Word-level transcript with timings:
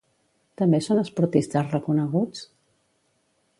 També 0.61 0.79
són 0.85 1.01
esportistes 1.01 1.69
reconeguts? 1.75 2.43